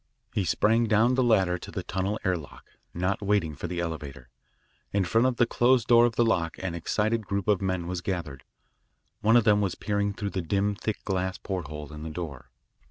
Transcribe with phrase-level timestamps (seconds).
[0.33, 4.29] He sprang down the ladder to the tunnel air lock, not waiting for the elevator.
[4.91, 8.01] In front of the closed door of the lock, an excited group of men was
[8.01, 8.43] gathered.
[9.19, 12.49] One of them was peering through the dim, thick, glass porthole in the door.